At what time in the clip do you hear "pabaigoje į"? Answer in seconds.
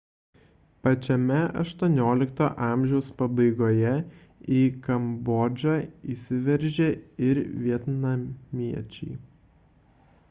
3.19-4.63